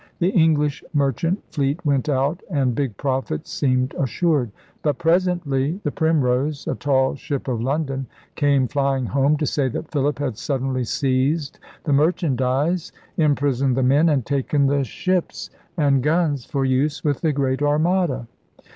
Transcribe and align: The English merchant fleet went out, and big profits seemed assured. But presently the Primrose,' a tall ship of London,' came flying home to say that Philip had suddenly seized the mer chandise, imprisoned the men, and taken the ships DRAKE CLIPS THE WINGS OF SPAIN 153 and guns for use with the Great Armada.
The 0.17 0.31
English 0.31 0.83
merchant 0.95 1.43
fleet 1.51 1.85
went 1.85 2.09
out, 2.09 2.41
and 2.49 2.73
big 2.73 2.97
profits 2.97 3.51
seemed 3.51 3.93
assured. 3.99 4.49
But 4.81 4.97
presently 4.97 5.79
the 5.83 5.91
Primrose,' 5.91 6.65
a 6.67 6.73
tall 6.73 7.13
ship 7.13 7.47
of 7.47 7.61
London,' 7.61 8.07
came 8.43 8.67
flying 8.67 9.05
home 9.05 9.37
to 9.37 9.45
say 9.45 9.69
that 9.69 9.91
Philip 9.91 10.17
had 10.17 10.39
suddenly 10.39 10.85
seized 10.85 11.59
the 11.83 11.93
mer 11.93 12.11
chandise, 12.11 12.91
imprisoned 13.15 13.77
the 13.77 13.83
men, 13.83 14.09
and 14.09 14.25
taken 14.25 14.65
the 14.65 14.83
ships 14.83 15.49
DRAKE 15.49 15.53
CLIPS 15.53 15.65
THE 15.75 15.81
WINGS 15.81 15.93
OF 15.93 16.01
SPAIN 16.01 16.01
153 16.01 16.01
and 16.01 16.03
guns 16.03 16.45
for 16.45 16.65
use 16.65 17.03
with 17.03 17.21
the 17.21 17.31
Great 17.31 17.61
Armada. 17.61 18.27